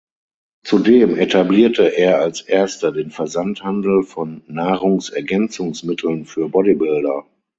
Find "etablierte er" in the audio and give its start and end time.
1.15-2.19